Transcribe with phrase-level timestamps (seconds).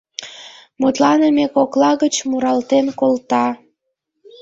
[0.79, 3.45] Мутланыме кокла гыч муралтен колта.